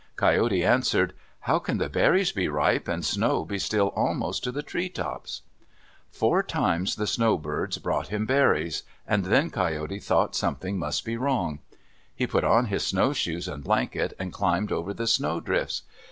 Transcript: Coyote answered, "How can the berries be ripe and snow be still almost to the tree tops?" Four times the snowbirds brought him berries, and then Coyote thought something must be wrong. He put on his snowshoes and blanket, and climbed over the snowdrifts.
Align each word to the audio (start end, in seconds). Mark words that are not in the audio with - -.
Coyote 0.15 0.63
answered, 0.65 1.13
"How 1.41 1.59
can 1.59 1.77
the 1.77 1.87
berries 1.87 2.31
be 2.31 2.47
ripe 2.47 2.87
and 2.87 3.05
snow 3.05 3.45
be 3.45 3.59
still 3.59 3.89
almost 3.89 4.43
to 4.43 4.51
the 4.51 4.63
tree 4.63 4.89
tops?" 4.89 5.43
Four 6.09 6.41
times 6.41 6.95
the 6.95 7.05
snowbirds 7.05 7.77
brought 7.77 8.07
him 8.07 8.25
berries, 8.25 8.81
and 9.05 9.25
then 9.25 9.51
Coyote 9.51 9.99
thought 9.99 10.35
something 10.35 10.79
must 10.79 11.05
be 11.05 11.17
wrong. 11.17 11.59
He 12.15 12.25
put 12.25 12.43
on 12.43 12.65
his 12.65 12.83
snowshoes 12.83 13.47
and 13.47 13.63
blanket, 13.63 14.13
and 14.17 14.33
climbed 14.33 14.71
over 14.71 14.91
the 14.91 15.05
snowdrifts. 15.05 15.83